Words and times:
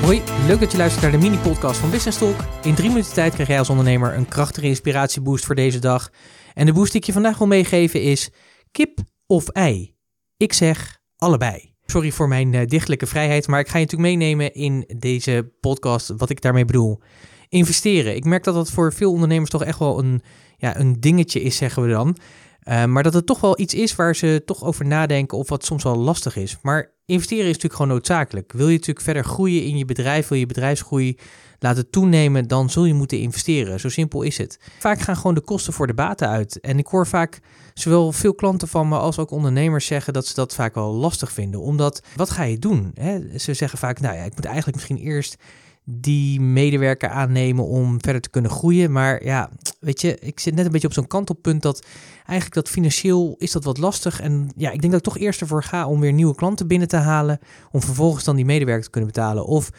Hoi, 0.00 0.22
leuk 0.46 0.60
dat 0.60 0.72
je 0.72 0.78
luistert 0.78 1.02
naar 1.02 1.20
de 1.20 1.28
mini-podcast 1.28 1.80
van 1.80 1.90
Business 1.90 2.18
Talk. 2.18 2.44
In 2.62 2.74
drie 2.74 2.88
minuten 2.88 3.12
tijd 3.12 3.32
krijg 3.32 3.48
jij 3.48 3.58
als 3.58 3.70
ondernemer 3.70 4.14
een 4.14 4.28
krachtige 4.28 4.66
inspiratieboost 4.66 5.44
voor 5.44 5.54
deze 5.54 5.78
dag. 5.78 6.10
En 6.54 6.66
de 6.66 6.72
boost 6.72 6.92
die 6.92 7.00
ik 7.00 7.06
je 7.06 7.12
vandaag 7.12 7.38
wil 7.38 7.46
meegeven 7.46 8.02
is 8.02 8.30
kip 8.70 8.98
of 9.26 9.48
ei? 9.48 9.94
Ik 10.36 10.52
zeg 10.52 10.98
allebei. 11.16 11.72
Sorry 11.86 12.10
voor 12.10 12.28
mijn 12.28 12.52
uh, 12.52 12.66
dichtelijke 12.66 13.06
vrijheid, 13.06 13.46
maar 13.46 13.60
ik 13.60 13.68
ga 13.68 13.78
je 13.78 13.84
natuurlijk 13.84 14.10
meenemen 14.10 14.54
in 14.54 14.84
deze 14.98 15.52
podcast 15.60 16.12
wat 16.16 16.30
ik 16.30 16.40
daarmee 16.40 16.64
bedoel. 16.64 17.00
Investeren. 17.48 18.16
Ik 18.16 18.24
merk 18.24 18.44
dat 18.44 18.54
dat 18.54 18.70
voor 18.70 18.92
veel 18.92 19.12
ondernemers 19.12 19.50
toch 19.50 19.64
echt 19.64 19.78
wel 19.78 19.98
een, 19.98 20.22
ja, 20.56 20.78
een 20.78 21.00
dingetje 21.00 21.42
is, 21.42 21.56
zeggen 21.56 21.82
we 21.82 21.88
dan. 21.88 22.16
Uh, 22.64 22.84
maar 22.84 23.02
dat 23.02 23.14
het 23.14 23.26
toch 23.26 23.40
wel 23.40 23.60
iets 23.60 23.74
is 23.74 23.94
waar 23.94 24.16
ze 24.16 24.42
toch 24.44 24.64
over 24.64 24.86
nadenken 24.86 25.38
of 25.38 25.48
wat 25.48 25.64
soms 25.64 25.82
wel 25.82 25.96
lastig 25.96 26.36
is. 26.36 26.58
Maar 26.62 26.92
investeren 27.06 27.44
is 27.44 27.52
natuurlijk 27.52 27.74
gewoon 27.74 27.90
noodzakelijk. 27.90 28.52
Wil 28.52 28.66
je 28.68 28.72
natuurlijk 28.72 29.04
verder 29.04 29.24
groeien 29.24 29.64
in 29.64 29.76
je 29.76 29.84
bedrijf, 29.84 30.28
wil 30.28 30.38
je 30.38 30.46
bedrijfsgroei 30.46 31.18
laten 31.58 31.90
toenemen, 31.90 32.48
dan 32.48 32.70
zul 32.70 32.84
je 32.84 32.94
moeten 32.94 33.18
investeren. 33.18 33.80
Zo 33.80 33.88
simpel 33.88 34.22
is 34.22 34.38
het. 34.38 34.58
Vaak 34.78 35.00
gaan 35.00 35.16
gewoon 35.16 35.34
de 35.34 35.40
kosten 35.40 35.72
voor 35.72 35.86
de 35.86 35.94
baten 35.94 36.28
uit. 36.28 36.60
En 36.60 36.78
ik 36.78 36.86
hoor 36.86 37.06
vaak 37.06 37.40
zowel 37.74 38.12
veel 38.12 38.34
klanten 38.34 38.68
van 38.68 38.88
me 38.88 38.98
als 38.98 39.18
ook 39.18 39.30
ondernemers 39.30 39.86
zeggen 39.86 40.12
dat 40.12 40.26
ze 40.26 40.34
dat 40.34 40.54
vaak 40.54 40.74
wel 40.74 40.92
lastig 40.92 41.32
vinden. 41.32 41.60
Omdat, 41.60 42.02
wat 42.16 42.30
ga 42.30 42.42
je 42.42 42.58
doen? 42.58 42.94
Ze 43.36 43.54
zeggen 43.54 43.78
vaak, 43.78 44.00
nou 44.00 44.16
ja, 44.16 44.22
ik 44.22 44.34
moet 44.34 44.44
eigenlijk 44.44 44.76
misschien 44.76 44.98
eerst 44.98 45.36
die 45.84 46.40
medewerker 46.40 47.08
aannemen 47.08 47.66
om 47.66 48.02
verder 48.02 48.20
te 48.20 48.30
kunnen 48.30 48.50
groeien. 48.50 48.92
Maar 48.92 49.24
ja, 49.24 49.50
weet 49.80 50.00
je, 50.00 50.18
ik 50.18 50.40
zit 50.40 50.54
net 50.54 50.66
een 50.66 50.72
beetje 50.72 50.86
op 50.86 50.92
zo'n 50.92 51.06
kantelpunt 51.06 51.62
dat 51.62 51.86
eigenlijk 52.16 52.54
dat 52.54 52.68
financieel 52.68 53.34
is 53.38 53.52
dat 53.52 53.64
wat 53.64 53.78
lastig. 53.78 54.20
En 54.20 54.52
ja, 54.56 54.70
ik 54.70 54.80
denk 54.80 54.92
dat 54.92 55.06
ik 55.06 55.12
toch 55.12 55.22
eerst 55.22 55.40
ervoor 55.40 55.62
ga 55.62 55.86
om 55.86 56.00
weer 56.00 56.12
nieuwe 56.12 56.34
klanten 56.34 56.66
binnen 56.66 56.88
te 56.88 56.96
halen. 56.96 57.38
Om 57.70 57.82
vervolgens 57.82 58.24
dan 58.24 58.36
die 58.36 58.44
medewerker 58.44 58.84
te 58.84 58.90
kunnen 58.90 59.10
betalen. 59.12 59.44
Of 59.44 59.70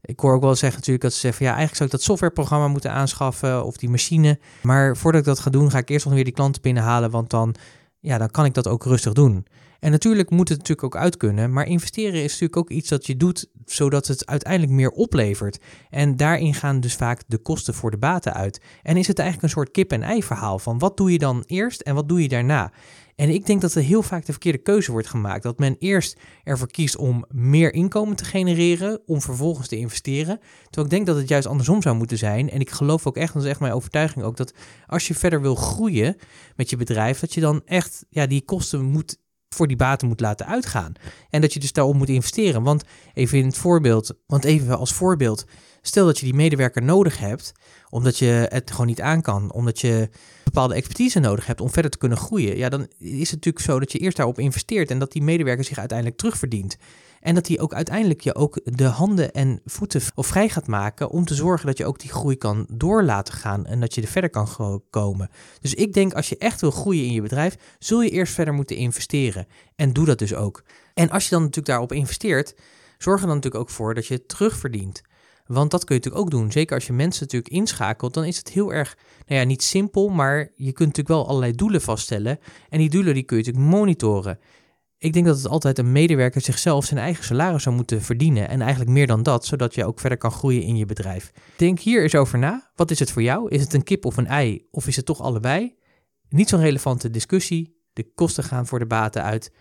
ik 0.00 0.20
hoor 0.20 0.34
ook 0.34 0.42
wel 0.42 0.54
zeggen 0.54 0.78
natuurlijk 0.78 1.04
dat 1.04 1.12
ze 1.12 1.18
zeggen 1.18 1.44
ja, 1.44 1.50
eigenlijk 1.50 1.76
zou 1.76 1.88
ik 1.88 1.96
dat 1.96 2.04
softwareprogramma 2.04 2.68
moeten 2.68 2.92
aanschaffen 2.92 3.64
of 3.64 3.76
die 3.76 3.88
machine. 3.88 4.38
Maar 4.62 4.96
voordat 4.96 5.20
ik 5.20 5.26
dat 5.26 5.38
ga 5.38 5.50
doen, 5.50 5.70
ga 5.70 5.78
ik 5.78 5.88
eerst 5.88 6.04
nog 6.04 6.14
weer 6.14 6.24
die 6.24 6.32
klanten 6.32 6.62
binnenhalen, 6.62 7.10
want 7.10 7.30
dan, 7.30 7.54
ja, 8.00 8.18
dan 8.18 8.30
kan 8.30 8.44
ik 8.44 8.54
dat 8.54 8.68
ook 8.68 8.84
rustig 8.84 9.12
doen. 9.12 9.46
En 9.84 9.90
natuurlijk 9.90 10.30
moet 10.30 10.48
het 10.48 10.58
natuurlijk 10.58 10.94
ook 10.94 11.02
uit 11.02 11.16
kunnen, 11.16 11.52
maar 11.52 11.66
investeren 11.66 12.22
is 12.22 12.32
natuurlijk 12.32 12.56
ook 12.56 12.70
iets 12.70 12.88
dat 12.88 13.06
je 13.06 13.16
doet 13.16 13.46
zodat 13.64 14.06
het 14.06 14.26
uiteindelijk 14.26 14.72
meer 14.72 14.90
oplevert. 14.90 15.58
En 15.90 16.16
daarin 16.16 16.54
gaan 16.54 16.80
dus 16.80 16.94
vaak 16.94 17.22
de 17.26 17.38
kosten 17.38 17.74
voor 17.74 17.90
de 17.90 17.96
baten 17.96 18.34
uit. 18.34 18.60
En 18.82 18.96
is 18.96 19.06
het 19.06 19.18
eigenlijk 19.18 19.48
een 19.48 19.54
soort 19.58 19.70
kip-en-ei 19.70 20.22
verhaal 20.22 20.58
van 20.58 20.78
wat 20.78 20.96
doe 20.96 21.12
je 21.12 21.18
dan 21.18 21.42
eerst 21.46 21.80
en 21.80 21.94
wat 21.94 22.08
doe 22.08 22.22
je 22.22 22.28
daarna? 22.28 22.72
En 23.16 23.28
ik 23.28 23.46
denk 23.46 23.60
dat 23.60 23.74
er 23.74 23.82
heel 23.82 24.02
vaak 24.02 24.24
de 24.24 24.32
verkeerde 24.32 24.58
keuze 24.58 24.92
wordt 24.92 25.08
gemaakt. 25.08 25.42
Dat 25.42 25.58
men 25.58 25.76
eerst 25.78 26.18
ervoor 26.44 26.70
kiest 26.70 26.96
om 26.96 27.24
meer 27.28 27.74
inkomen 27.74 28.16
te 28.16 28.24
genereren, 28.24 29.00
om 29.06 29.20
vervolgens 29.20 29.68
te 29.68 29.76
investeren. 29.76 30.38
Terwijl 30.62 30.86
ik 30.86 30.90
denk 30.90 31.06
dat 31.06 31.16
het 31.16 31.28
juist 31.28 31.46
andersom 31.46 31.82
zou 31.82 31.96
moeten 31.96 32.18
zijn. 32.18 32.50
En 32.50 32.60
ik 32.60 32.70
geloof 32.70 33.06
ook 33.06 33.16
echt, 33.16 33.34
dat 33.34 33.42
is 33.42 33.48
echt 33.48 33.60
mijn 33.60 33.72
overtuiging 33.72 34.24
ook, 34.24 34.36
dat 34.36 34.54
als 34.86 35.08
je 35.08 35.14
verder 35.14 35.40
wil 35.40 35.54
groeien 35.54 36.16
met 36.56 36.70
je 36.70 36.76
bedrijf, 36.76 37.20
dat 37.20 37.34
je 37.34 37.40
dan 37.40 37.62
echt 37.64 38.04
ja, 38.10 38.26
die 38.26 38.44
kosten 38.44 38.82
moet 38.82 39.22
voor 39.54 39.66
die 39.66 39.76
baten 39.76 40.08
moet 40.08 40.20
laten 40.20 40.46
uitgaan. 40.46 40.92
En 41.30 41.40
dat 41.40 41.52
je 41.52 41.60
dus 41.60 41.72
daarop 41.72 41.94
moet 41.94 42.08
investeren. 42.08 42.62
Want 42.62 42.84
even 43.14 43.38
in 43.38 43.46
het 43.46 43.56
voorbeeld, 43.56 44.14
want 44.26 44.44
even 44.44 44.78
als 44.78 44.92
voorbeeld, 44.92 45.44
stel 45.86 46.06
dat 46.06 46.18
je 46.18 46.24
die 46.24 46.34
medewerker 46.34 46.82
nodig 46.82 47.18
hebt, 47.18 47.52
omdat 47.90 48.18
je 48.18 48.46
het 48.48 48.70
gewoon 48.70 48.86
niet 48.86 49.00
aan 49.00 49.22
kan, 49.22 49.52
omdat 49.52 49.80
je 49.80 50.08
bepaalde 50.44 50.74
expertise 50.74 51.20
nodig 51.20 51.46
hebt 51.46 51.60
om 51.60 51.70
verder 51.70 51.90
te 51.90 51.98
kunnen 51.98 52.18
groeien. 52.18 52.56
Ja, 52.56 52.68
dan 52.68 52.80
is 52.98 53.30
het 53.30 53.44
natuurlijk 53.44 53.64
zo 53.64 53.78
dat 53.78 53.92
je 53.92 53.98
eerst 53.98 54.16
daarop 54.16 54.38
investeert 54.38 54.90
en 54.90 54.98
dat 54.98 55.12
die 55.12 55.22
medewerker 55.22 55.64
zich 55.64 55.78
uiteindelijk 55.78 56.18
terugverdient. 56.18 56.76
En 57.20 57.34
dat 57.34 57.48
hij 57.48 57.60
ook 57.60 57.74
uiteindelijk 57.74 58.20
je 58.20 58.34
ook 58.34 58.60
de 58.64 58.84
handen 58.84 59.32
en 59.32 59.60
voeten 59.64 60.00
vrij 60.14 60.48
gaat 60.48 60.66
maken 60.66 61.10
om 61.10 61.24
te 61.24 61.34
zorgen 61.34 61.66
dat 61.66 61.78
je 61.78 61.86
ook 61.86 62.00
die 62.00 62.10
groei 62.10 62.36
kan 62.36 62.66
door 62.72 63.02
laten 63.02 63.34
gaan 63.34 63.66
en 63.66 63.80
dat 63.80 63.94
je 63.94 64.00
er 64.00 64.08
verder 64.08 64.30
kan 64.30 64.82
komen. 64.90 65.30
Dus 65.60 65.74
ik 65.74 65.92
denk 65.92 66.12
als 66.12 66.28
je 66.28 66.38
echt 66.38 66.60
wil 66.60 66.70
groeien 66.70 67.04
in 67.04 67.12
je 67.12 67.22
bedrijf, 67.22 67.56
zul 67.78 68.02
je 68.02 68.10
eerst 68.10 68.34
verder 68.34 68.54
moeten 68.54 68.76
investeren. 68.76 69.46
En 69.76 69.92
doe 69.92 70.04
dat 70.04 70.18
dus 70.18 70.34
ook. 70.34 70.62
En 70.94 71.10
als 71.10 71.24
je 71.24 71.30
dan 71.30 71.40
natuurlijk 71.40 71.66
daarop 71.66 71.92
investeert, 71.92 72.54
zorg 72.98 73.20
er 73.20 73.26
dan 73.26 73.36
natuurlijk 73.36 73.64
ook 73.64 73.70
voor 73.70 73.94
dat 73.94 74.06
je 74.06 74.14
het 74.14 74.28
terugverdient. 74.28 75.02
Want 75.46 75.70
dat 75.70 75.84
kun 75.84 75.94
je 75.94 76.00
natuurlijk 76.00 76.24
ook 76.24 76.40
doen. 76.40 76.52
Zeker 76.52 76.74
als 76.74 76.86
je 76.86 76.92
mensen 76.92 77.22
natuurlijk 77.22 77.52
inschakelt, 77.52 78.14
dan 78.14 78.24
is 78.24 78.36
het 78.36 78.48
heel 78.48 78.72
erg, 78.72 78.96
nou 79.26 79.40
ja, 79.40 79.46
niet 79.46 79.62
simpel, 79.62 80.08
maar 80.08 80.38
je 80.54 80.72
kunt 80.72 80.88
natuurlijk 80.88 81.08
wel 81.08 81.26
allerlei 81.28 81.52
doelen 81.52 81.80
vaststellen. 81.80 82.38
En 82.68 82.78
die 82.78 82.90
doelen 82.90 83.14
die 83.14 83.22
kun 83.22 83.36
je 83.36 83.42
natuurlijk 83.44 83.74
monitoren. 83.74 84.38
Ik 84.98 85.12
denk 85.12 85.26
dat 85.26 85.36
het 85.36 85.48
altijd 85.48 85.78
een 85.78 85.92
medewerker 85.92 86.40
zichzelf 86.40 86.84
zijn 86.84 87.00
eigen 87.00 87.24
salaris 87.24 87.62
zou 87.62 87.74
moeten 87.74 88.02
verdienen. 88.02 88.48
En 88.48 88.60
eigenlijk 88.60 88.90
meer 88.90 89.06
dan 89.06 89.22
dat, 89.22 89.46
zodat 89.46 89.74
je 89.74 89.84
ook 89.84 90.00
verder 90.00 90.18
kan 90.18 90.30
groeien 90.30 90.62
in 90.62 90.76
je 90.76 90.86
bedrijf. 90.86 91.32
Denk 91.56 91.78
hier 91.78 92.02
eens 92.02 92.14
over 92.14 92.38
na. 92.38 92.70
Wat 92.74 92.90
is 92.90 92.98
het 92.98 93.10
voor 93.10 93.22
jou? 93.22 93.48
Is 93.48 93.60
het 93.60 93.74
een 93.74 93.82
kip 93.82 94.04
of 94.04 94.16
een 94.16 94.26
ei? 94.26 94.66
Of 94.70 94.86
is 94.86 94.96
het 94.96 95.06
toch 95.06 95.20
allebei? 95.20 95.74
Niet 96.28 96.48
zo'n 96.48 96.60
relevante 96.60 97.10
discussie. 97.10 97.82
De 97.92 98.12
kosten 98.14 98.44
gaan 98.44 98.66
voor 98.66 98.78
de 98.78 98.86
baten 98.86 99.22
uit. 99.22 99.52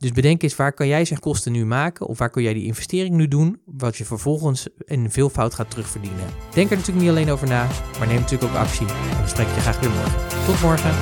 Dus 0.00 0.12
bedenk 0.12 0.42
eens, 0.42 0.56
waar 0.56 0.72
kan 0.72 0.86
jij 0.86 1.04
zijn 1.04 1.20
kosten 1.20 1.52
nu 1.52 1.66
maken? 1.66 2.06
Of 2.06 2.18
waar 2.18 2.30
kun 2.30 2.42
jij 2.42 2.52
die 2.52 2.64
investering 2.64 3.14
nu 3.14 3.28
doen? 3.28 3.60
Wat 3.64 3.96
je 3.96 4.04
vervolgens 4.04 4.68
in 4.84 5.10
veelvoud 5.10 5.54
gaat 5.54 5.70
terugverdienen. 5.70 6.26
Denk 6.54 6.70
er 6.70 6.76
natuurlijk 6.76 7.06
niet 7.06 7.16
alleen 7.16 7.30
over 7.30 7.48
na, 7.48 7.66
maar 7.98 8.08
neem 8.08 8.20
natuurlijk 8.20 8.52
ook 8.52 8.58
actie. 8.58 8.86
En 8.86 9.16
dan 9.18 9.28
spreek 9.28 9.46
je 9.46 9.60
graag 9.60 9.80
weer 9.80 9.90
morgen. 9.90 10.46
Tot 10.46 10.60
morgen. 10.62 10.94